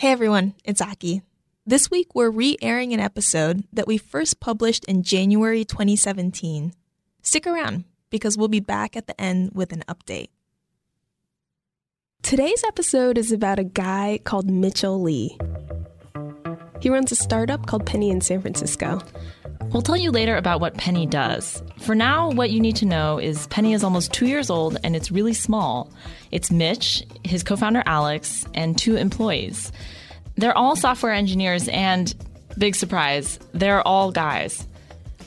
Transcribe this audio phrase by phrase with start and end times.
[0.00, 1.20] Hey everyone, it's Aki.
[1.66, 6.72] This week we're re airing an episode that we first published in January 2017.
[7.20, 10.28] Stick around because we'll be back at the end with an update.
[12.22, 15.36] Today's episode is about a guy called Mitchell Lee.
[16.80, 19.02] He runs a startup called Penny in San Francisco.
[19.66, 21.62] We'll tell you later about what Penny does.
[21.78, 24.96] For now, what you need to know is Penny is almost two years old and
[24.96, 25.92] it's really small.
[26.30, 29.70] It's Mitch, his co founder Alex, and two employees.
[30.36, 32.14] They're all software engineers, and
[32.56, 34.66] big surprise, they're all guys.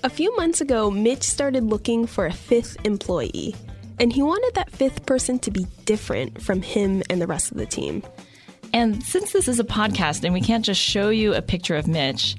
[0.04, 3.56] A few months ago, Mitch started looking for a fifth employee,
[4.00, 7.58] and he wanted that fifth person to be different from him and the rest of
[7.58, 8.04] the team.
[8.74, 11.88] And since this is a podcast and we can't just show you a picture of
[11.88, 12.36] Mitch,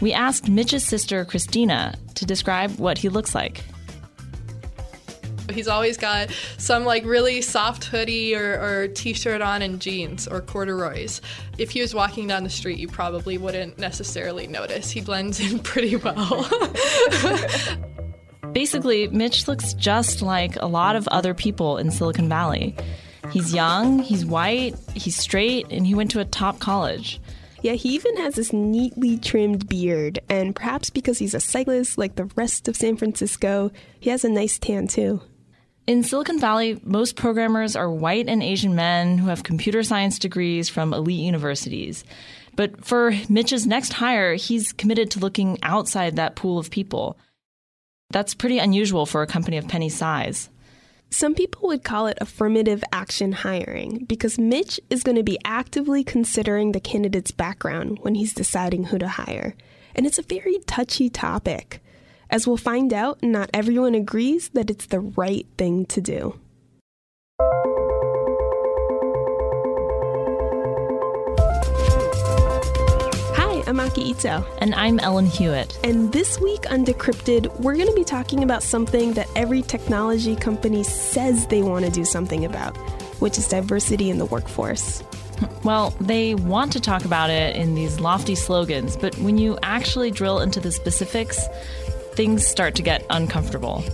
[0.00, 3.62] we asked Mitch's sister, Christina, to describe what he looks like.
[5.50, 10.28] He's always got some like really soft hoodie or, or t shirt on and jeans
[10.28, 11.22] or corduroys.
[11.56, 14.90] If he was walking down the street, you probably wouldn't necessarily notice.
[14.90, 16.48] He blends in pretty well.
[18.52, 22.74] Basically, Mitch looks just like a lot of other people in Silicon Valley.
[23.30, 27.20] He's young, he's white, he's straight, and he went to a top college.
[27.60, 32.14] Yeah, he even has this neatly trimmed beard, and perhaps because he's a cyclist like
[32.14, 35.20] the rest of San Francisco, he has a nice tan too.
[35.88, 40.68] In Silicon Valley, most programmers are white and Asian men who have computer science degrees
[40.68, 42.04] from elite universities.
[42.56, 47.16] But for Mitch's next hire, he's committed to looking outside that pool of people.
[48.10, 50.50] That's pretty unusual for a company of Penny's size.
[51.10, 56.04] Some people would call it affirmative action hiring because Mitch is going to be actively
[56.04, 59.54] considering the candidate's background when he's deciding who to hire.
[59.94, 61.82] And it's a very touchy topic.
[62.30, 66.38] As we'll find out, not everyone agrees that it's the right thing to do.
[73.68, 74.46] Hi, I'm Aki Ito.
[74.62, 75.78] And I'm Ellen Huet.
[75.84, 80.36] And this week on Decrypted, we're going to be talking about something that every technology
[80.36, 82.74] company says they want to do something about,
[83.20, 85.04] which is diversity in the workforce.
[85.64, 90.12] Well, they want to talk about it in these lofty slogans, but when you actually
[90.12, 91.46] drill into the specifics,
[92.14, 93.84] things start to get uncomfortable.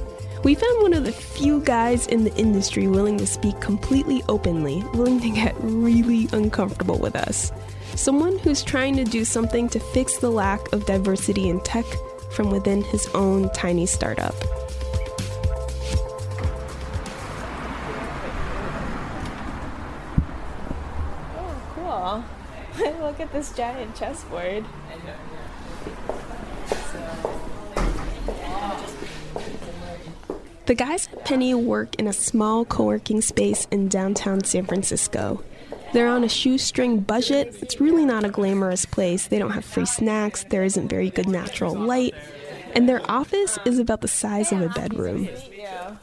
[0.45, 4.85] We found one of the few guys in the industry willing to speak completely openly,
[4.95, 7.51] willing to get really uncomfortable with us.
[7.97, 11.87] Someone who's trying to do something to fix the lack of diversity in tech
[12.33, 14.35] from within his own tiny startup.
[21.37, 22.25] Oh,
[22.77, 23.01] cool.
[23.01, 24.65] Look at this giant chessboard.
[30.67, 35.45] The guys at Penny work in a small co working space in downtown San Francisco.
[35.95, 37.57] They're on a shoestring budget.
[37.63, 39.29] It's really not a glamorous place.
[39.29, 42.15] They don't have free snacks, there isn't very good natural light,
[42.75, 45.29] and their office is about the size of a bedroom.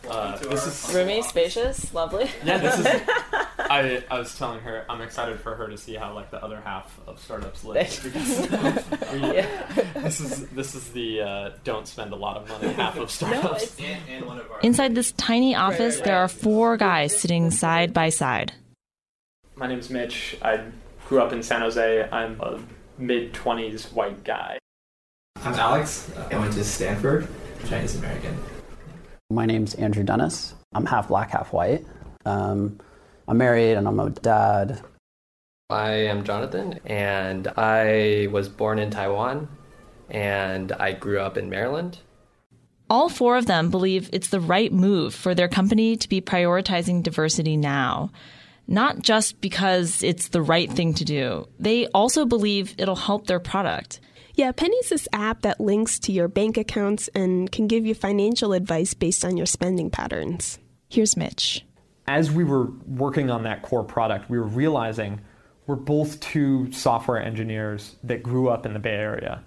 [0.09, 2.29] Uh, this is Roomy, spacious, lovely.
[2.45, 2.57] yeah.
[2.59, 2.85] This is.
[3.59, 6.61] I, I was telling her I'm excited for her to see how like the other
[6.61, 8.49] half of startups live because
[9.13, 13.11] we, this is this is the uh, don't spend a lot of money half of
[13.11, 13.75] startups.
[14.63, 18.53] Inside this tiny office, there are four guys sitting side by side.
[19.55, 20.37] My name's Mitch.
[20.41, 20.61] I
[21.07, 22.09] grew up in San Jose.
[22.11, 22.59] I'm a
[22.97, 24.57] mid 20s white guy.
[25.43, 26.11] I'm Alex.
[26.31, 27.27] I went to Stanford,
[27.67, 28.37] Chinese American.
[29.29, 30.55] My name's Andrew Dennis.
[30.73, 31.85] I'm half black, half white.
[32.25, 32.79] Um,
[33.27, 34.81] I'm married and I'm a dad.
[35.69, 39.47] I am Jonathan, and I was born in Taiwan,
[40.09, 41.99] and I grew up in Maryland.
[42.89, 47.03] All four of them believe it's the right move for their company to be prioritizing
[47.03, 48.11] diversity now.
[48.71, 53.39] Not just because it's the right thing to do, they also believe it'll help their
[53.39, 53.99] product.
[54.35, 58.53] Yeah, Penny's this app that links to your bank accounts and can give you financial
[58.53, 60.57] advice based on your spending patterns.
[60.89, 61.65] Here's Mitch.
[62.07, 65.19] As we were working on that core product, we were realizing
[65.67, 69.43] we're both two software engineers that grew up in the Bay Area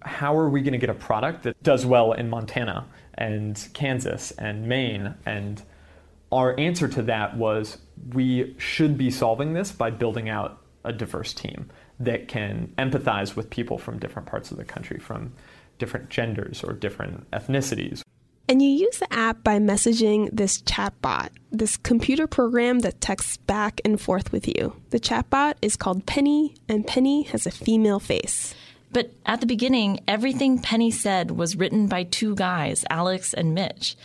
[0.00, 4.30] how are we going to get a product that does well in Montana and Kansas
[4.32, 5.14] and Maine?
[5.26, 5.62] And
[6.30, 7.78] our answer to that was
[8.12, 11.70] we should be solving this by building out a diverse team
[12.00, 15.32] that can empathize with people from different parts of the country, from
[15.78, 18.02] different genders or different ethnicities.
[18.48, 23.80] And you use the app by messaging this chatbot, this computer program that texts back
[23.84, 24.74] and forth with you.
[24.90, 28.54] The chatbot is called Penny, and Penny has a female face.
[28.90, 33.96] But at the beginning, everything Penny said was written by two guys, Alex and Mitch.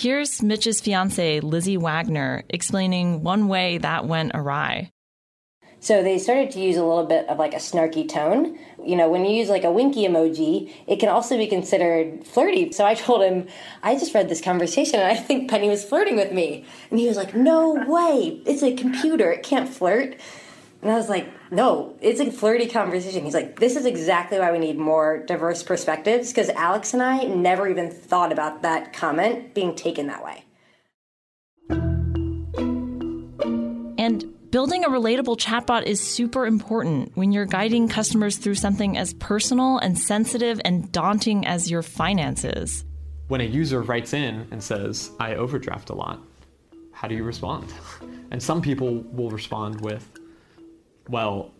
[0.00, 4.92] Here's Mitch's fiance, Lizzie Wagner, explaining one way that went awry.
[5.80, 8.58] So they started to use a little bit of like a snarky tone.
[8.82, 12.72] You know, when you use like a winky emoji, it can also be considered flirty.
[12.72, 13.46] So I told him,
[13.82, 16.64] I just read this conversation and I think Penny was flirting with me.
[16.90, 18.40] And he was like, No way.
[18.46, 19.30] It's a computer.
[19.30, 20.16] It can't flirt.
[20.80, 23.24] And I was like, no, it's a flirty conversation.
[23.24, 27.24] He's like, this is exactly why we need more diverse perspectives because Alex and I
[27.24, 30.44] never even thought about that comment being taken that way.
[33.98, 39.12] And building a relatable chatbot is super important when you're guiding customers through something as
[39.14, 42.84] personal and sensitive and daunting as your finances.
[43.26, 46.20] When a user writes in and says, I overdraft a lot,
[46.92, 47.72] how do you respond?
[48.32, 50.19] And some people will respond with,
[51.10, 51.52] well,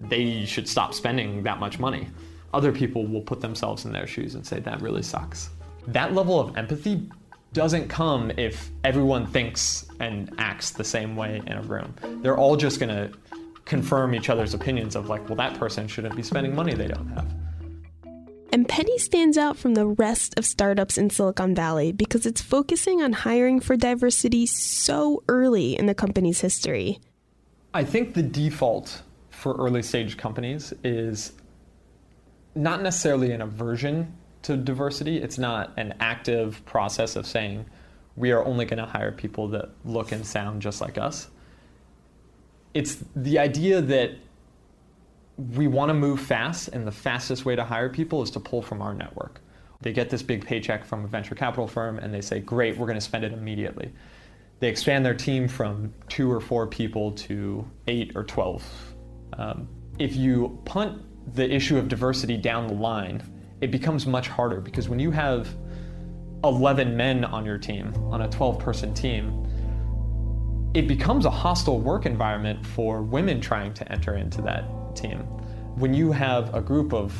[0.00, 2.08] they should stop spending that much money.
[2.52, 5.50] Other people will put themselves in their shoes and say, that really sucks.
[5.88, 7.08] That level of empathy
[7.52, 11.94] doesn't come if everyone thinks and acts the same way in a room.
[12.22, 13.10] They're all just gonna
[13.64, 17.08] confirm each other's opinions of, like, well, that person shouldn't be spending money they don't
[17.08, 17.32] have.
[18.52, 23.02] And Penny stands out from the rest of startups in Silicon Valley because it's focusing
[23.02, 27.00] on hiring for diversity so early in the company's history.
[27.76, 31.32] I think the default for early stage companies is
[32.54, 35.18] not necessarily an aversion to diversity.
[35.18, 37.66] It's not an active process of saying
[38.14, 41.28] we are only going to hire people that look and sound just like us.
[42.74, 44.12] It's the idea that
[45.36, 48.62] we want to move fast, and the fastest way to hire people is to pull
[48.62, 49.40] from our network.
[49.80, 52.86] They get this big paycheck from a venture capital firm, and they say, Great, we're
[52.86, 53.90] going to spend it immediately
[54.60, 58.64] they expand their team from two or four people to eight or 12.
[59.36, 59.68] Um,
[59.98, 61.02] if you punt
[61.34, 63.22] the issue of diversity down the line,
[63.60, 65.48] it becomes much harder because when you have
[66.44, 69.46] 11 men on your team, on a 12 person team,
[70.74, 74.64] it becomes a hostile work environment for women trying to enter into that
[74.94, 75.20] team.
[75.76, 77.16] When you have a group of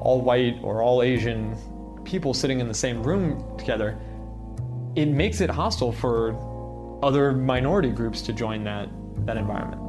[0.00, 1.56] all white or all Asian
[2.04, 3.98] people sitting in the same room together,
[4.94, 6.32] it makes it hostile for
[7.02, 8.88] other minority groups to join that,
[9.26, 9.82] that environment.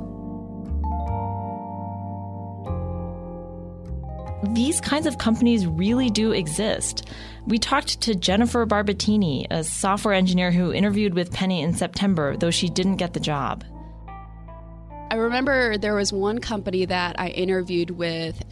[4.53, 7.09] These kinds of companies really do exist.
[7.47, 12.51] We talked to Jennifer Barbatini, a software engineer who interviewed with Penny in September, though
[12.51, 13.63] she didn't get the job.
[15.09, 18.43] I remember there was one company that I interviewed with.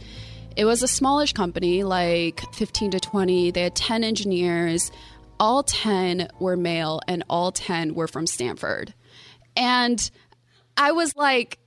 [0.56, 3.50] It was a smallish company, like 15 to 20.
[3.50, 4.90] They had 10 engineers
[5.38, 8.94] all 10 were male and all 10 were from Stanford.
[9.56, 10.10] And
[10.76, 11.58] I was like,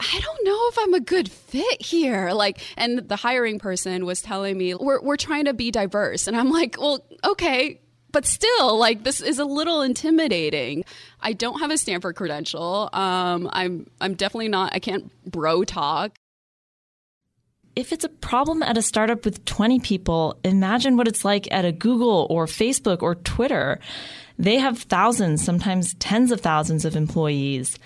[0.00, 2.32] I don't know if I'm a good fit here.
[2.32, 6.26] Like, and the hiring person was telling me, we're, we're trying to be diverse.
[6.26, 10.84] And I'm like, well, okay, but still, like, this is a little intimidating.
[11.20, 12.90] I don't have a Stanford credential.
[12.92, 16.18] Um, I'm, I'm definitely not, I can't bro talk
[17.74, 21.64] if it's a problem at a startup with 20 people, imagine what it's like at
[21.64, 23.78] a Google or Facebook or Twitter.
[24.38, 27.78] They have thousands, sometimes tens of thousands of employees.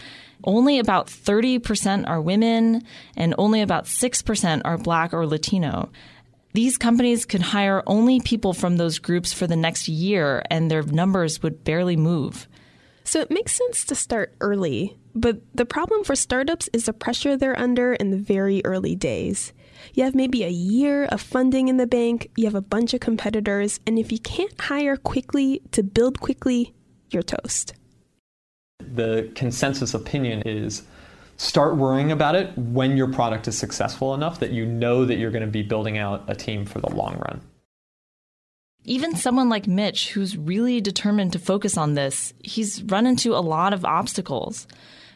[0.45, 2.85] Only about 30% are women,
[3.17, 5.91] and only about 6% are black or Latino.
[6.53, 10.83] These companies could hire only people from those groups for the next year, and their
[10.83, 12.49] numbers would barely move.
[13.05, 14.97] So it makes sense to start early.
[15.15, 19.53] But the problem for startups is the pressure they're under in the very early days.
[19.95, 23.01] You have maybe a year of funding in the bank, you have a bunch of
[23.01, 26.75] competitors, and if you can't hire quickly to build quickly,
[27.11, 27.75] you're toast.
[28.81, 30.83] The consensus opinion is
[31.39, 35.31] start worrying about it when your product is successful enough that you know that you're
[35.31, 37.41] going to be building out a team for the long run.
[38.85, 43.43] even someone like Mitch, who's really determined to focus on this, he's run into a
[43.43, 44.67] lot of obstacles.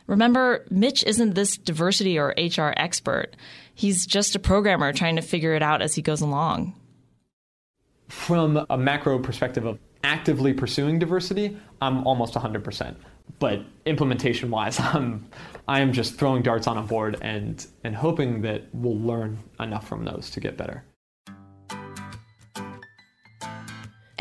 [0.09, 3.37] Remember, Mitch isn't this diversity or HR expert.
[3.81, 6.75] He's just a programmer trying to figure it out as he goes along.
[8.11, 12.95] From a macro perspective of actively pursuing diversity, I'm almost 100%.
[13.39, 15.27] But implementation wise, I'm
[15.67, 19.89] I am just throwing darts on a board and and hoping that we'll learn enough
[19.89, 20.85] from those to get better.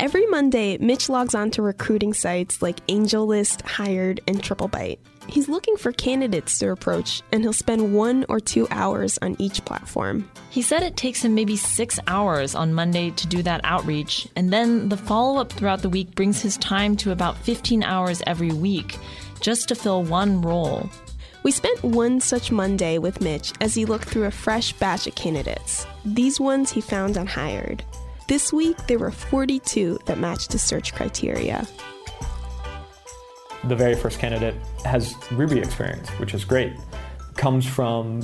[0.00, 4.98] Every Monday, Mitch logs on to recruiting sites like AngelList, Hired, and TripleByte.
[5.28, 9.62] He's looking for candidates to approach, and he'll spend one or two hours on each
[9.66, 10.26] platform.
[10.48, 14.50] He said it takes him maybe six hours on Monday to do that outreach, and
[14.50, 18.52] then the follow up throughout the week brings his time to about 15 hours every
[18.52, 18.96] week
[19.42, 20.88] just to fill one role.
[21.42, 25.14] We spent one such Monday with Mitch as he looked through a fresh batch of
[25.14, 25.86] candidates.
[26.06, 27.84] These ones he found on Hired.
[28.30, 31.66] This week, there were 42 that matched the search criteria.
[33.64, 36.72] The very first candidate has Ruby experience, which is great.
[37.34, 38.20] Comes from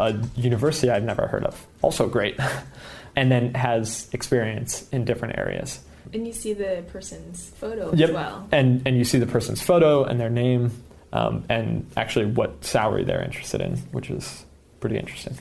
[0.00, 2.36] a university I've never heard of, also great.
[3.16, 5.78] and then has experience in different areas.
[6.12, 8.08] And you see the person's photo yep.
[8.08, 8.48] as well.
[8.50, 10.72] And, and you see the person's photo and their name
[11.12, 14.44] um, and actually what salary they're interested in, which is
[14.80, 15.38] pretty interesting.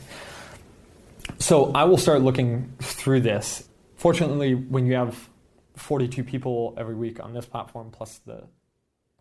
[1.39, 5.29] So I will start looking through this Fortunately, when you have
[5.75, 8.43] 42 people every week on this platform, plus the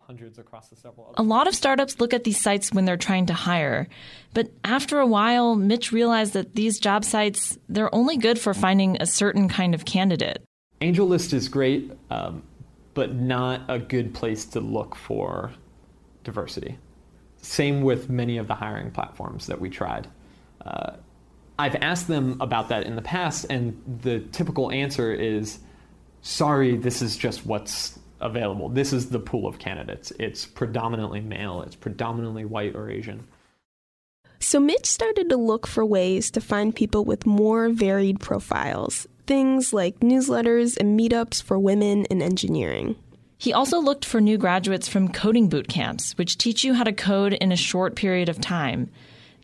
[0.05, 1.15] hundreds across the several others.
[1.17, 3.87] A lot of startups look at these sites when they're trying to hire.
[4.33, 9.01] But after a while, Mitch realized that these job sites, they're only good for finding
[9.01, 10.43] a certain kind of candidate.
[10.81, 12.43] AngelList is great, um,
[12.93, 15.51] but not a good place to look for
[16.23, 16.77] diversity.
[17.37, 20.07] Same with many of the hiring platforms that we tried.
[20.63, 20.93] Uh,
[21.57, 25.59] I've asked them about that in the past, and the typical answer is
[26.21, 28.69] sorry, this is just what's available.
[28.69, 30.11] This is the pool of candidates.
[30.19, 33.27] It's predominantly male, it's predominantly white or Asian.
[34.39, 39.71] So Mitch started to look for ways to find people with more varied profiles, things
[39.71, 42.95] like newsletters and meetups for women in engineering.
[43.37, 46.93] He also looked for new graduates from coding boot camps, which teach you how to
[46.93, 48.89] code in a short period of time.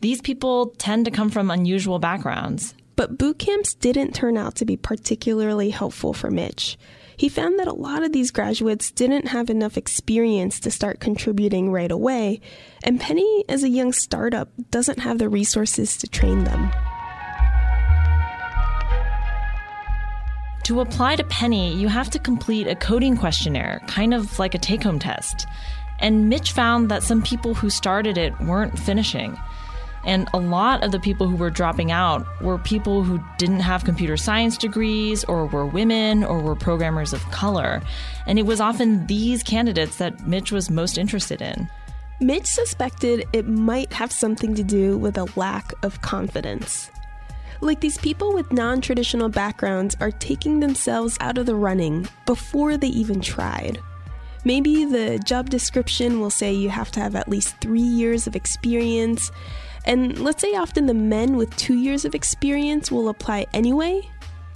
[0.02, 2.74] These people tend to come from unusual backgrounds.
[2.96, 6.76] But boot camps didn't turn out to be particularly helpful for Mitch.
[7.16, 11.70] He found that a lot of these graduates didn't have enough experience to start contributing
[11.70, 12.40] right away,
[12.82, 16.72] and Penny, as a young startup, doesn't have the resources to train them.
[20.64, 24.58] To apply to Penny, you have to complete a coding questionnaire, kind of like a
[24.58, 25.46] take home test.
[26.00, 29.38] And Mitch found that some people who started it weren't finishing.
[30.04, 33.84] And a lot of the people who were dropping out were people who didn't have
[33.84, 37.80] computer science degrees, or were women, or were programmers of color.
[38.26, 41.68] And it was often these candidates that Mitch was most interested in.
[42.20, 46.90] Mitch suspected it might have something to do with a lack of confidence.
[47.60, 52.76] Like these people with non traditional backgrounds are taking themselves out of the running before
[52.76, 53.78] they even tried.
[54.44, 58.34] Maybe the job description will say you have to have at least three years of
[58.34, 59.30] experience,
[59.84, 64.00] and let's say often the men with two years of experience will apply anyway,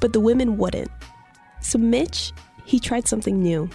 [0.01, 0.91] but the women wouldn't.
[1.61, 2.33] So Mitch,
[2.65, 3.71] he tried something new.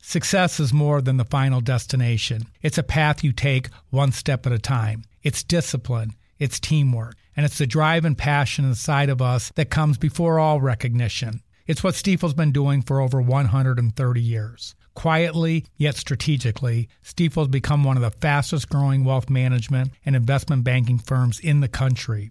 [0.00, 2.44] Success is more than the final destination.
[2.62, 5.02] It's a path you take one step at a time.
[5.22, 9.98] It's discipline, it's teamwork, and it's the drive and passion inside of us that comes
[9.98, 11.42] before all recognition.
[11.66, 14.76] It's what Stifel's been doing for over 130 years.
[14.94, 20.62] Quietly, yet strategically, Stifel has become one of the fastest growing wealth management and investment
[20.62, 22.30] banking firms in the country.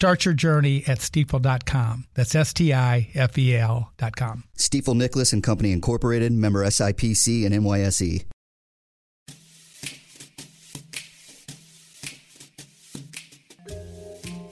[0.00, 2.06] Start your journey at stifel.com.
[2.14, 4.44] That's S T I F E L.com.
[4.56, 8.24] Stifel Nicolaus and Company Incorporated, member SIPC and NYSE.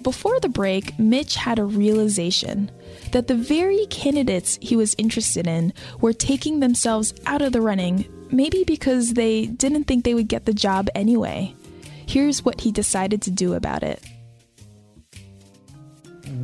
[0.02, 2.70] Before the break, Mitch had a realization
[3.12, 8.04] that the very candidates he was interested in were taking themselves out of the running,
[8.30, 11.54] maybe because they didn't think they would get the job anyway.
[12.06, 14.04] Here's what he decided to do about it.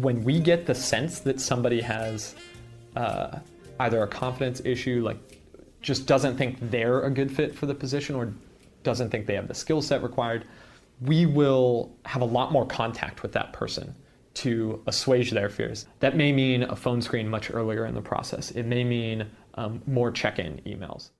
[0.01, 2.35] When we get the sense that somebody has
[2.97, 3.39] uh,
[3.81, 5.19] either a confidence issue, like
[5.83, 8.33] just doesn't think they're a good fit for the position or
[8.83, 10.47] doesn't think they have the skill set required,
[11.01, 13.95] we will have a lot more contact with that person
[14.35, 15.87] to assuage their fears.
[16.01, 18.51] That may mean a phone screen much earlier in the process.
[18.51, 21.11] It may mean um, more check in emails.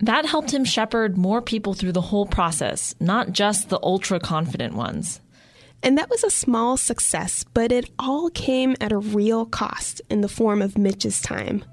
[0.00, 4.74] That helped him shepherd more people through the whole process, not just the ultra confident
[4.74, 5.20] ones.
[5.82, 10.20] And that was a small success, but it all came at a real cost in
[10.20, 11.64] the form of Mitch's time.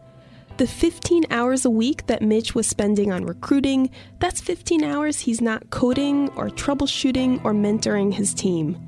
[0.58, 5.42] The 15 hours a week that Mitch was spending on recruiting, that's 15 hours he's
[5.42, 8.80] not coding or troubleshooting or mentoring his team.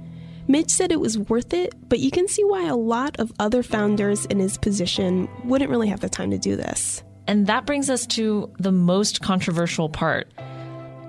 [0.48, 3.64] Mitch said it was worth it, but you can see why a lot of other
[3.64, 7.04] founders in his position wouldn't really have the time to do this.
[7.28, 10.32] And that brings us to the most controversial part.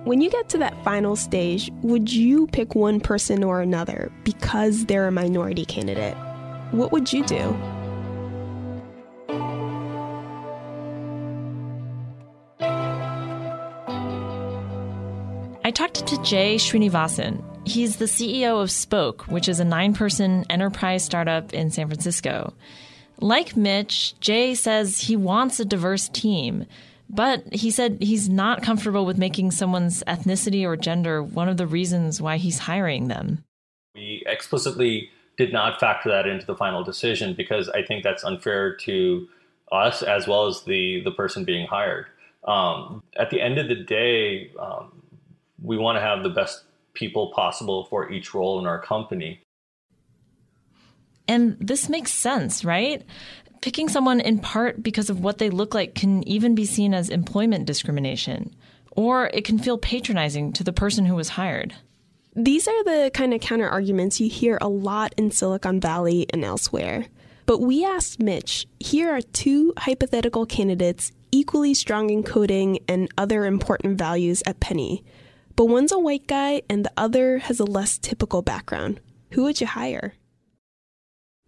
[0.08, 4.86] When you get to that final stage, would you pick one person or another because
[4.86, 6.16] they're a minority candidate?
[6.70, 7.54] What would you do?
[15.62, 17.44] I talked to Jay Srinivasan.
[17.68, 22.54] He's the CEO of Spoke, which is a nine person enterprise startup in San Francisco.
[23.20, 26.64] Like Mitch, Jay says he wants a diverse team,
[27.08, 31.66] but he said he's not comfortable with making someone's ethnicity or gender one of the
[31.66, 33.44] reasons why he's hiring them.
[33.94, 38.76] We explicitly did not factor that into the final decision because I think that's unfair
[38.76, 39.26] to
[39.72, 42.06] us as well as the, the person being hired.
[42.44, 45.02] Um, at the end of the day, um,
[45.62, 49.40] we want to have the best people possible for each role in our company.
[51.28, 53.04] And this makes sense, right?
[53.60, 57.08] Picking someone in part because of what they look like can even be seen as
[57.08, 58.54] employment discrimination,
[58.92, 61.74] or it can feel patronizing to the person who was hired.
[62.34, 66.44] These are the kind of counter arguments you hear a lot in Silicon Valley and
[66.44, 67.06] elsewhere.
[67.46, 73.44] But we asked Mitch here are two hypothetical candidates equally strong in coding and other
[73.44, 75.04] important values at Penny
[75.58, 79.00] but one's a white guy and the other has a less typical background.
[79.32, 80.14] Who would you hire?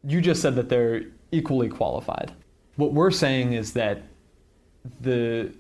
[0.03, 2.33] You just said that they're equally qualified.
[2.77, 4.03] What we're saying is that
[5.01, 5.53] the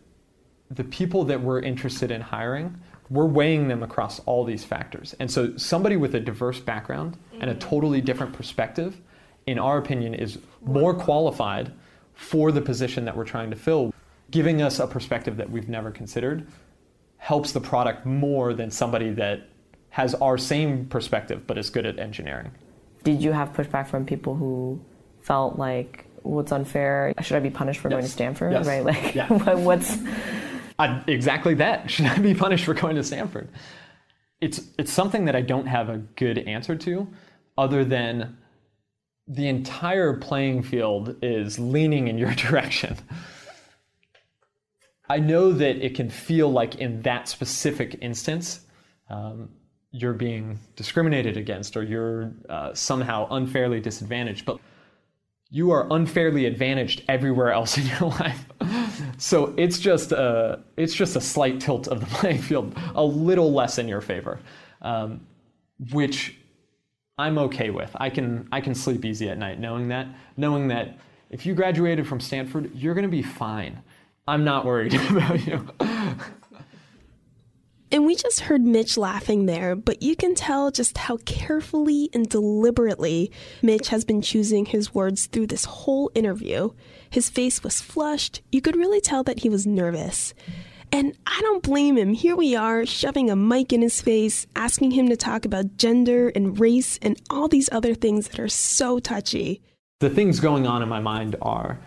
[0.71, 2.79] the people that we're interested in hiring,
[3.11, 5.17] we're weighing them across all these factors.
[5.19, 7.69] And so somebody with a diverse background and a mm-hmm.
[7.69, 9.01] totally different perspective,
[9.47, 11.73] in our opinion, is more qualified
[12.15, 13.93] for the position that we're trying to fill,
[14.31, 16.47] giving us a perspective that we've never considered
[17.17, 19.49] helps the product more than somebody that
[19.91, 22.51] has our same perspective but is good at engineering.
[23.03, 24.81] Did you have pushback from people who
[25.23, 27.15] felt like what's unfair?
[27.23, 27.95] Should I be punished for yes.
[27.95, 28.53] going to Stanford?
[28.53, 28.67] Yes.
[28.67, 28.85] Right?
[28.85, 29.29] Like yeah.
[29.55, 29.97] what's
[30.79, 31.91] uh, exactly that?
[31.91, 33.49] Should I be punished for going to Stanford?
[34.41, 37.07] It's it's something that I don't have a good answer to,
[37.59, 38.39] other than
[39.29, 42.97] the entire playing field is leaning in your direction.
[45.09, 48.61] I know that it can feel like in that specific instance,
[49.09, 49.51] um,
[49.91, 54.61] you're being discriminated against or you're uh, somehow unfairly disadvantaged, but
[55.51, 58.45] you are unfairly advantaged everywhere else in your life.
[59.19, 63.53] so it's just a, it's just a slight tilt of the playing field, a little
[63.53, 64.39] less in your favor,
[64.83, 65.21] um,
[65.93, 66.37] which
[67.19, 67.91] I'm okay with.
[67.97, 72.07] I can I can sleep easy at night knowing that, knowing that if you graduated
[72.07, 73.83] from Stanford, you're going to be fine.
[74.27, 75.67] I'm not worried about you.
[77.93, 82.29] And we just heard Mitch laughing there, but you can tell just how carefully and
[82.29, 86.71] deliberately Mitch has been choosing his words through this whole interview.
[87.11, 88.43] His face was flushed.
[88.53, 90.35] You could really tell that he was nervous.
[90.93, 92.15] And I don't blame him.
[92.15, 96.29] Here we are, shoving a mic in his face, asking him to talk about gender
[96.29, 99.63] and race and all these other things that are so touchy.
[99.99, 101.79] The things going on in my mind are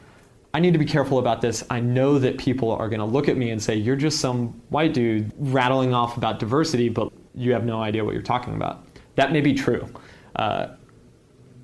[0.53, 1.63] I need to be careful about this.
[1.69, 4.49] I know that people are going to look at me and say, You're just some
[4.69, 8.85] white dude rattling off about diversity, but you have no idea what you're talking about.
[9.15, 9.87] That may be true.
[10.35, 10.67] Uh,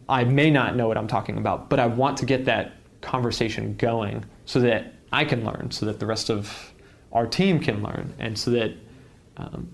[0.08, 3.76] I may not know what I'm talking about, but I want to get that conversation
[3.76, 6.74] going so that I can learn, so that the rest of
[7.12, 8.74] our team can learn, and so that
[9.38, 9.72] um,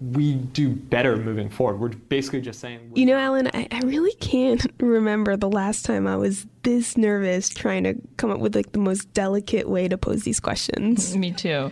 [0.00, 1.78] we do better moving forward.
[1.78, 2.92] We're basically just saying.
[2.94, 7.50] You know, Ellen, I, I, really can't remember the last time I was this nervous
[7.50, 11.14] trying to come up with like the most delicate way to pose these questions.
[11.16, 11.70] Me too.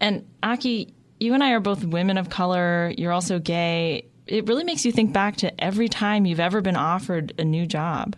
[0.00, 2.92] And Aki, you and I are both women of color.
[2.98, 4.06] You're also gay.
[4.26, 7.66] It really makes you think back to every time you've ever been offered a new
[7.66, 8.16] job.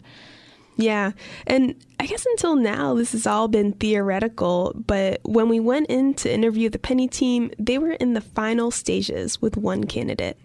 [0.81, 1.13] Yeah.
[1.47, 4.73] And I guess until now, this has all been theoretical.
[4.75, 8.71] But when we went in to interview the Penny team, they were in the final
[8.71, 10.39] stages with one candidate.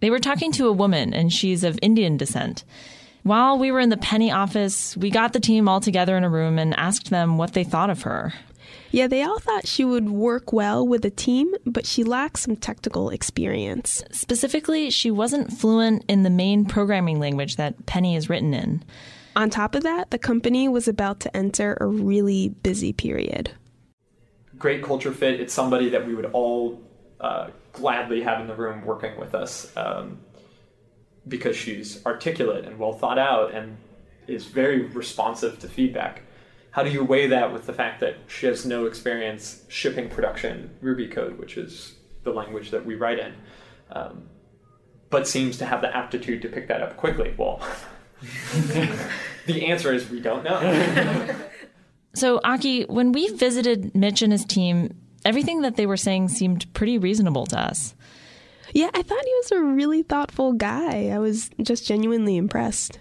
[0.00, 2.64] They were talking to a woman, and she's of Indian descent.
[3.22, 6.30] While we were in the Penny office, we got the team all together in a
[6.30, 8.32] room and asked them what they thought of her.
[8.92, 12.56] Yeah, they all thought she would work well with a team, but she lacks some
[12.56, 14.02] technical experience.
[14.10, 18.82] Specifically, she wasn't fluent in the main programming language that Penny is written in.
[19.36, 23.52] On top of that, the company was about to enter a really busy period.
[24.58, 25.40] Great culture fit.
[25.40, 26.82] It's somebody that we would all
[27.20, 30.18] uh, gladly have in the room working with us um,
[31.28, 33.76] because she's articulate and well thought out and
[34.26, 36.22] is very responsive to feedback.
[36.72, 40.70] How do you weigh that with the fact that she has no experience shipping production
[40.80, 43.34] Ruby code, which is the language that we write in,
[43.90, 44.28] um,
[45.08, 47.34] but seems to have the aptitude to pick that up quickly?
[47.36, 47.60] Well,
[49.46, 51.34] the answer is we don't know.
[52.14, 56.72] so, Aki, when we visited Mitch and his team, everything that they were saying seemed
[56.74, 57.94] pretty reasonable to us.
[58.72, 61.08] Yeah, I thought he was a really thoughtful guy.
[61.08, 62.98] I was just genuinely impressed.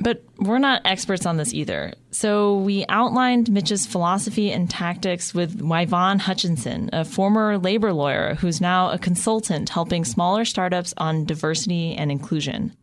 [0.00, 1.92] But we're not experts on this either.
[2.12, 8.60] So we outlined Mitch's philosophy and tactics with Yvonne Hutchinson, a former labor lawyer who's
[8.60, 12.76] now a consultant helping smaller startups on diversity and inclusion.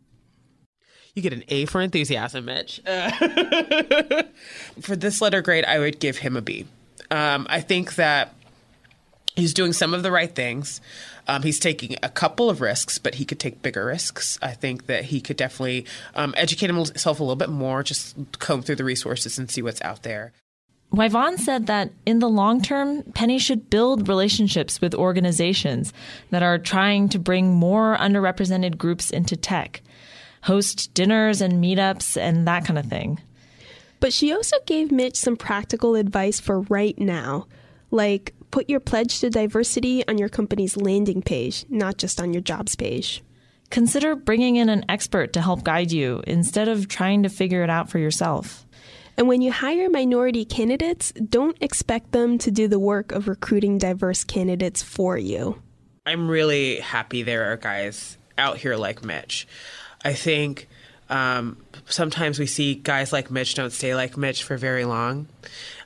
[1.16, 2.82] You get an A for enthusiasm, Mitch.
[2.86, 3.10] Uh,
[4.82, 6.66] for this letter grade, I would give him a B.
[7.10, 8.34] Um, I think that
[9.34, 10.82] he's doing some of the right things.
[11.26, 14.38] Um, he's taking a couple of risks, but he could take bigger risks.
[14.42, 18.60] I think that he could definitely um, educate himself a little bit more, just comb
[18.60, 20.34] through the resources and see what's out there.
[20.92, 25.94] Yvonne said that in the long term, Penny should build relationships with organizations
[26.30, 29.80] that are trying to bring more underrepresented groups into tech,
[30.46, 33.20] host dinners and meetups and that kind of thing.
[33.98, 37.46] But she also gave Mitch some practical advice for right now,
[37.90, 42.42] like put your pledge to diversity on your company's landing page, not just on your
[42.42, 43.22] jobs page.
[43.70, 47.70] Consider bringing in an expert to help guide you instead of trying to figure it
[47.70, 48.64] out for yourself.
[49.16, 53.78] And when you hire minority candidates, don't expect them to do the work of recruiting
[53.78, 55.60] diverse candidates for you.
[56.04, 59.48] I'm really happy there are guys out here like Mitch.
[60.06, 60.68] I think
[61.10, 65.26] um, sometimes we see guys like Mitch don't stay like Mitch for very long.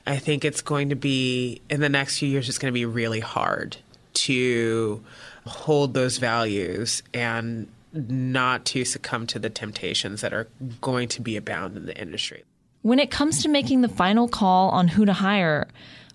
[0.05, 2.47] I think it's going to be in the next few years.
[2.47, 3.77] It's going to be really hard
[4.13, 5.03] to
[5.47, 10.47] hold those values and not to succumb to the temptations that are
[10.81, 12.43] going to be abound in the industry.
[12.83, 15.67] When it comes to making the final call on who to hire,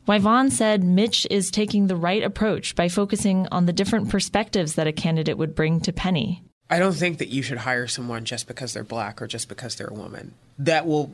[0.09, 4.87] Yvonne said Mitch is taking the right approach by focusing on the different perspectives that
[4.87, 6.45] a candidate would bring to Penny.
[6.69, 9.77] I don't think that you should hire someone just because they're black or just because
[9.77, 10.35] they're a woman.
[10.59, 11.11] That will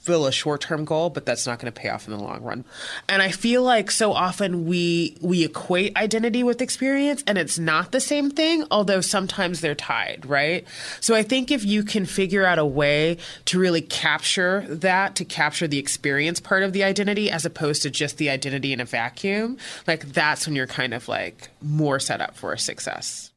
[0.00, 2.64] fill a short-term goal, but that's not going to pay off in the long run.
[3.08, 7.92] And I feel like so often we we equate identity with experience and it's not
[7.92, 10.66] the same thing, although sometimes they're tied, right?
[11.00, 15.24] So I think if you can figure out a way to really capture that, to
[15.24, 18.86] capture the experience part of the identity as opposed to just the identity in a
[18.86, 23.29] vacuum, like that's when you're kind of like more set up for success.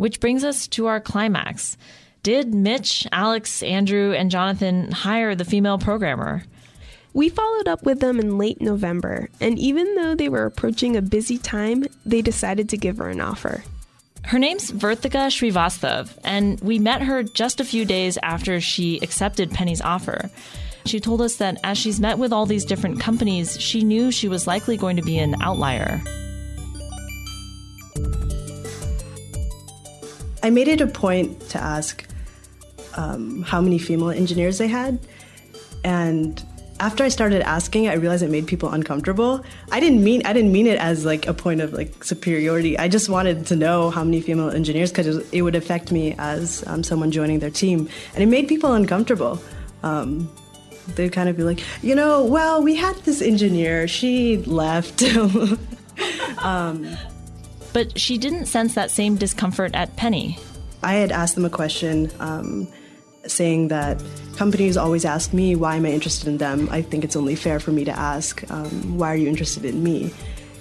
[0.00, 1.76] Which brings us to our climax.
[2.22, 6.42] Did Mitch, Alex, Andrew, and Jonathan hire the female programmer?
[7.12, 11.02] We followed up with them in late November, and even though they were approaching a
[11.02, 13.62] busy time, they decided to give her an offer.
[14.24, 19.50] Her name's Vertika Srivastav, and we met her just a few days after she accepted
[19.50, 20.30] Penny's offer.
[20.86, 24.28] She told us that as she's met with all these different companies, she knew she
[24.28, 26.00] was likely going to be an outlier.
[30.42, 32.06] I made it a point to ask
[32.94, 34.98] um, how many female engineers they had.
[35.84, 36.42] And
[36.80, 39.44] after I started asking, I realized it made people uncomfortable.
[39.70, 42.78] I didn't mean I didn't mean it as like a point of like superiority.
[42.78, 46.66] I just wanted to know how many female engineers because it, would affect me as
[46.66, 49.40] um, someone joining their team, and it made people uncomfortable.
[49.82, 50.30] Um,
[50.94, 55.02] they'd kind of be like, you know, well, we had this engineer, she left.
[56.38, 56.96] Um,
[57.72, 60.38] but she didn't sense that same discomfort at Penny.
[60.82, 62.68] I had asked them a question um,
[63.26, 64.02] saying that
[64.36, 66.68] companies always ask me why am I interested in them.
[66.70, 69.82] I think it's only fair for me to ask um, why are you interested in
[69.82, 70.12] me.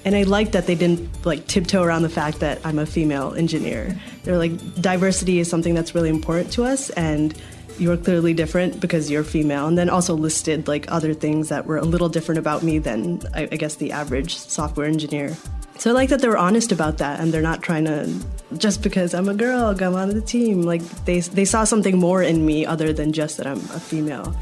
[0.06, 3.34] And I liked that they didn't like tiptoe around the fact that I'm a female
[3.34, 4.00] engineer.
[4.24, 7.34] They're like diversity is something that's really important to us, and
[7.78, 9.68] you're clearly different because you're female.
[9.68, 13.22] And then also listed like other things that were a little different about me than
[13.34, 15.36] I, I guess the average software engineer.
[15.80, 18.14] So I like that they were honest about that and they're not trying to
[18.58, 20.64] just because I'm a girl come on the team.
[20.64, 24.36] Like they they saw something more in me other than just that I'm a female.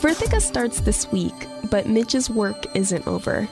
[0.00, 1.34] Vertika starts this week,
[1.70, 3.46] but Mitch's work isn't over.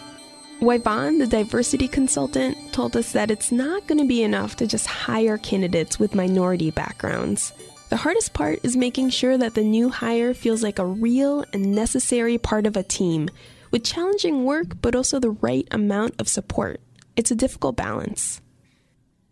[0.62, 4.86] Yvonne, the diversity consultant, told us that it's not going to be enough to just
[4.86, 7.52] hire candidates with minority backgrounds.
[7.88, 11.72] The hardest part is making sure that the new hire feels like a real and
[11.74, 13.30] necessary part of a team
[13.70, 16.80] with challenging work but also the right amount of support.
[17.16, 18.42] It's a difficult balance.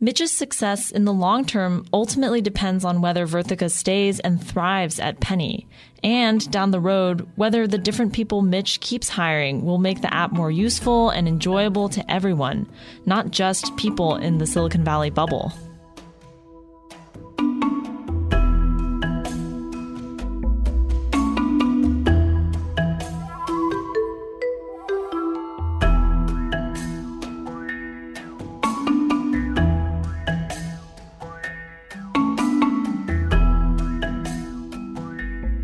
[0.01, 5.21] Mitch's success in the long term ultimately depends on whether Vertika stays and thrives at
[5.21, 5.67] Penny.
[6.03, 10.33] And down the road, whether the different people Mitch keeps hiring will make the app
[10.33, 12.71] more useful and enjoyable to everyone,
[13.05, 15.53] not just people in the Silicon Valley bubble.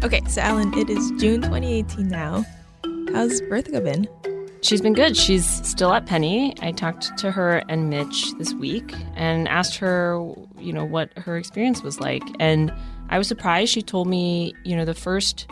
[0.05, 2.45] Okay, so Ellen, it is June 2018 now.
[3.13, 4.09] How's Vertika been?
[4.61, 5.17] She's been good.
[5.17, 6.55] She's still at Penny.
[6.61, 10.15] I talked to her and Mitch this week and asked her,
[10.59, 12.25] you know, what her experience was like.
[12.41, 12.73] And
[13.11, 13.73] I was surprised.
[13.73, 15.47] She told me, you know, the first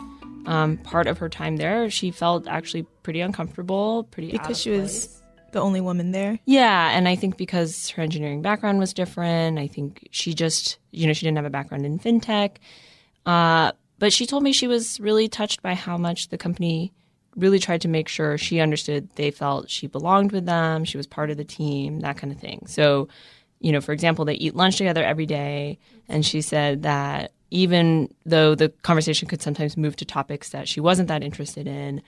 [0.45, 5.21] um, part of her time there, she felt actually pretty uncomfortable, pretty because she was
[5.53, 6.39] the only woman there.
[6.43, 11.07] Yeah, and I think because her engineering background was different, I think she just, you
[11.07, 12.57] know, she didn't have a background in fintech.
[13.25, 16.91] Uh, but she told me she was really touched by how much the company
[17.35, 21.05] really tried to make sure she understood they felt she belonged with them, she was
[21.05, 22.65] part of the team, that kind of thing.
[22.65, 23.09] So,
[23.59, 25.77] you know, for example, they eat lunch together every day.
[26.09, 30.79] And she said that even though the conversation could sometimes move to topics that she
[30.79, 32.01] wasn't that interested in,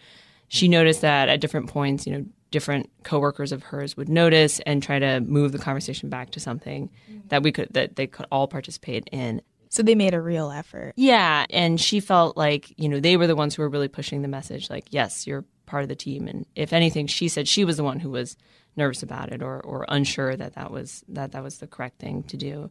[0.47, 4.81] she noticed that at different points, you know, different coworkers of hers would notice and
[4.81, 7.27] try to move the conversation back to something mm-hmm.
[7.27, 9.43] that we could that they could all participate in.
[9.73, 10.93] So they made a real effort.
[10.97, 14.21] Yeah, and she felt like, you know, they were the ones who were really pushing
[14.21, 17.65] the message like, yes, you're part of the team and if anything, she said she
[17.65, 18.37] was the one who was
[18.75, 22.21] nervous about it or or unsure that that was that that was the correct thing
[22.23, 22.69] to do.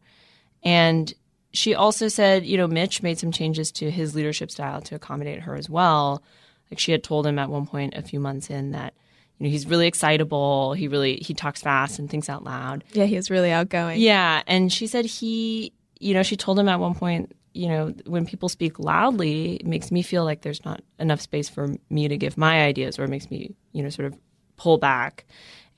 [0.63, 1.13] And
[1.53, 5.41] she also said, you know, Mitch made some changes to his leadership style to accommodate
[5.41, 6.23] her as well.
[6.71, 8.95] Like she had told him at one point a few months in that
[9.39, 10.75] you know, he's really excitable.
[10.75, 12.85] He really he talks fast and thinks out loud.
[12.93, 14.01] Yeah, he was really outgoing.
[14.01, 17.95] Yeah, and she said he you know, she told him at one point, you know,
[18.07, 22.09] when people speak loudly, it makes me feel like there's not enough space for me
[22.09, 24.19] to give my ideas, or it makes me, you know, sort of
[24.57, 25.25] pull back.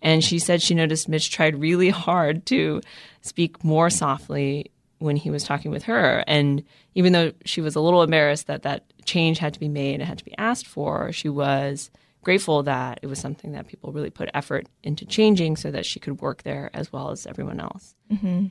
[0.01, 2.81] And she said she noticed Mitch tried really hard to
[3.23, 6.25] speak more softly when he was talking with her.
[6.27, 6.63] And
[6.95, 10.05] even though she was a little embarrassed that that change had to be made and
[10.05, 11.91] had to be asked for, she was
[12.23, 16.01] grateful that it was something that people really put effort into changing so that she
[16.01, 17.95] could work there as well as everyone else.
[18.11, 18.47] Mm-hmm.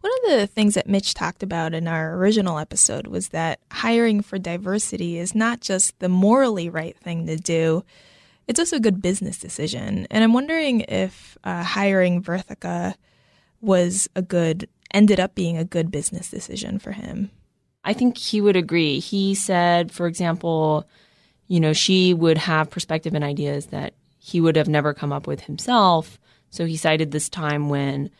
[0.00, 4.22] One of the things that Mitch talked about in our original episode was that hiring
[4.22, 7.84] for diversity is not just the morally right thing to do,
[8.48, 10.06] it's also a good business decision.
[10.10, 12.94] And I'm wondering if uh, hiring Vertika
[13.60, 17.30] was a good, ended up being a good business decision for him.
[17.84, 19.00] I think he would agree.
[19.00, 20.88] He said, for example,
[21.48, 25.26] you know, she would have perspective and ideas that he would have never come up
[25.26, 26.18] with himself.
[26.50, 28.10] So he cited this time when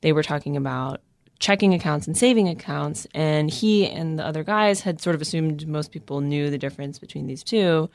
[0.00, 1.00] they were talking about
[1.40, 3.06] checking accounts and saving accounts.
[3.14, 6.98] And he and the other guys had sort of assumed most people knew the difference
[6.98, 7.90] between these two.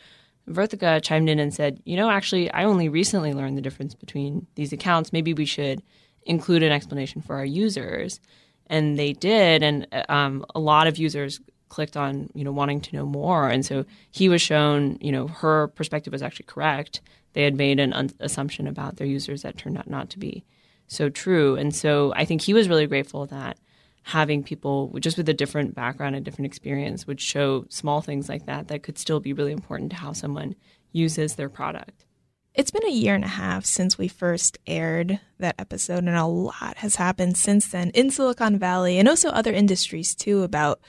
[0.49, 4.47] Vertika chimed in and said, You know, actually, I only recently learned the difference between
[4.55, 5.13] these accounts.
[5.13, 5.81] Maybe we should
[6.23, 8.19] include an explanation for our users.
[8.67, 9.63] And they did.
[9.63, 13.47] And um, a lot of users clicked on, you know, wanting to know more.
[13.49, 17.01] And so he was shown, you know, her perspective was actually correct.
[17.34, 20.43] They had made an un- assumption about their users that turned out not to be
[20.88, 21.56] so true.
[21.56, 23.58] And so I think he was really grateful that
[24.04, 28.45] having people just with a different background and different experience would show small things like
[28.45, 30.56] that that could still be really important to how someone
[30.91, 32.06] uses their product.
[32.54, 36.26] It's been a year and a half since we first aired that episode, and a
[36.26, 40.80] lot has happened since then in Silicon Valley and also other industries too about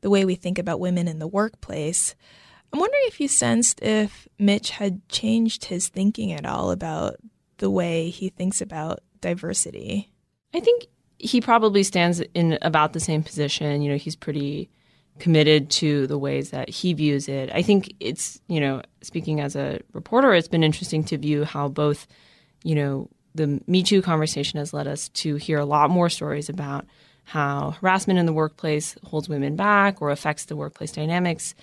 [0.00, 2.14] the way we think about women in the workplace.
[2.72, 7.16] I'm wondering if you sensed if Mitch had changed his thinking at all about
[7.58, 10.10] the way he thinks about diversity?
[10.54, 10.86] I think
[11.18, 13.82] he probably stands in about the same position.
[13.82, 14.70] You know, he's pretty
[15.18, 17.50] committed to the ways that he views it.
[17.52, 21.68] I think it's, you know, speaking as a reporter, it's been interesting to view how
[21.68, 22.06] both,
[22.64, 26.48] you know, the Me Too conversation has led us to hear a lot more stories
[26.48, 26.86] about
[27.24, 31.54] how harassment in the workplace holds women back or affects the workplace dynamics.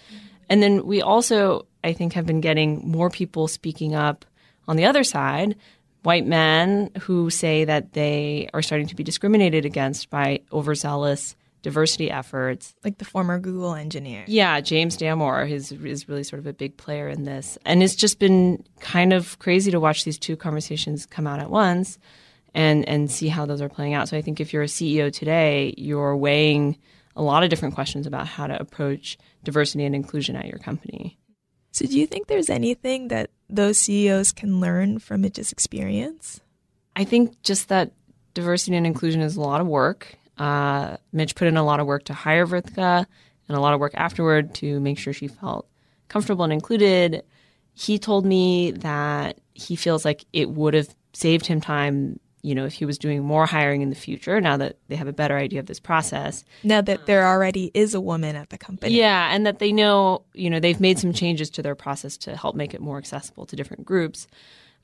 [0.50, 4.24] And then we also, I think, have been getting more people speaking up
[4.67, 5.56] on the other side
[6.08, 12.10] white men who say that they are starting to be discriminated against by overzealous diversity
[12.10, 12.74] efforts.
[12.82, 14.24] Like the former Google engineer.
[14.26, 17.58] Yeah, James Damore is, is really sort of a big player in this.
[17.65, 21.50] And it's just been kind of crazy to watch these two conversations come out at
[21.50, 22.00] once.
[22.54, 24.08] and and see how those are playing out.
[24.08, 26.78] So I think if you're a CEO today, you're weighing
[27.17, 31.17] a lot of different questions about how to approach diversity and inclusion at your company.
[31.77, 36.41] So do you think there's anything that those CEOs can learn from Mitch's experience?
[36.95, 37.91] I think just that
[38.33, 40.17] diversity and inclusion is a lot of work.
[40.39, 43.05] Uh, Mitch put in a lot of work to hire Vertika
[43.47, 45.67] and a lot of work afterward to make sure she felt
[46.07, 47.21] comfortable and included.
[47.75, 52.65] He told me that he feels like it would have saved him time you know,
[52.65, 55.38] if he was doing more hiring in the future, now that they have a better
[55.38, 56.43] idea of this process.
[56.63, 58.93] Now that there already is a woman at the company.
[58.93, 62.36] Yeah, and that they know, you know, they've made some changes to their process to
[62.36, 64.28] help make it more accessible to different groups.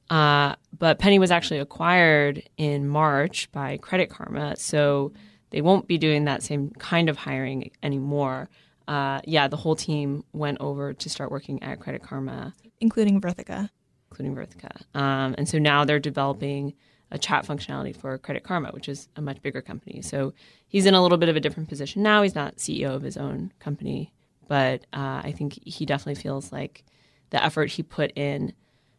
[0.10, 5.13] Uh, but Penny was actually acquired in March by Credit Karma, so
[5.52, 8.50] they won't be doing that same kind of hiring anymore.
[8.88, 13.70] Uh, yeah, the whole team went over to start working at Credit Karma, including Vertika.
[14.12, 14.82] Including Vertika.
[14.94, 16.74] Um, and so now they're developing
[17.13, 20.02] a chat functionality for Credit Karma, which is a much bigger company.
[20.02, 20.34] So
[20.67, 22.23] he's in a little bit of a different position now.
[22.23, 24.12] He's not CEO of his own company,
[24.47, 26.84] but uh, I think he definitely feels like
[27.30, 28.54] the effort he put in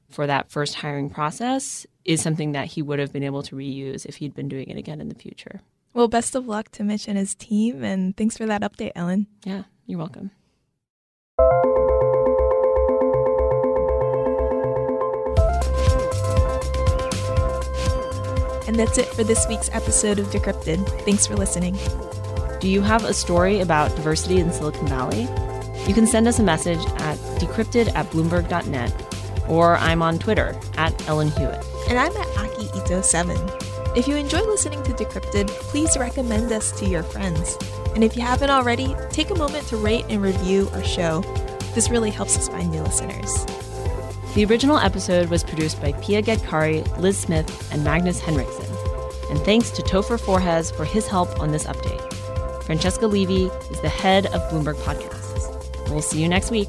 [0.08, 4.06] for that first hiring process is something that he would have been able to reuse
[4.06, 5.60] if he'd been doing it again in the future.
[5.92, 9.26] Well, best of luck to Mitch and his team, and thanks for that update, Ellen.
[9.44, 10.30] Yeah, you're welcome.
[18.66, 20.86] And that's it for this week's episode of Decrypted.
[21.04, 21.76] Thanks for listening.
[22.60, 25.28] Do you have a story about diversity in Silicon Valley?
[25.86, 31.08] You can send us a message at decrypted at bloomberg.net, or I'm on Twitter at
[31.08, 31.62] Ellen Huet.
[31.90, 33.96] And I'm at Aki Ito7.
[33.96, 37.56] If you enjoy listening to Decrypted, please recommend us to your friends.
[37.94, 41.20] And if you haven't already, take a moment to rate and review our show.
[41.74, 43.46] This really helps us find new listeners.
[44.34, 48.66] The original episode was produced by Pia Gadkari, Liz Smith, and Magnus Henriksson.
[49.30, 52.12] And thanks to Topher Forhecz for his help on this update.
[52.64, 55.88] Francesca Levy is the head of Bloomberg Podcasts.
[55.88, 56.68] We'll see you next week.